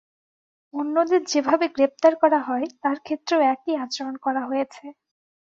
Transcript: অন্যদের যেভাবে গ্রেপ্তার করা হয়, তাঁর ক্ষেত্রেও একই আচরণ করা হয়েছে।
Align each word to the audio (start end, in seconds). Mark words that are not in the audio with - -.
অন্যদের 0.73 1.21
যেভাবে 1.23 1.65
গ্রেপ্তার 1.75 2.13
করা 2.21 2.39
হয়, 2.47 2.67
তাঁর 2.81 2.97
ক্ষেত্রেও 2.99 3.41
একই 3.53 3.73
আচরণ 3.83 4.15
করা 4.25 4.41
হয়েছে। 4.45 4.85